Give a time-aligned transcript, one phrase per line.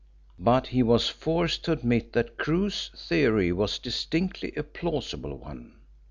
[0.39, 5.75] But he was forced to admit that Crewe's theory was distinctly a plausible one.